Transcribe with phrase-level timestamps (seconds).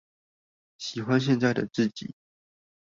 [0.79, 2.15] 喜歡現在的自己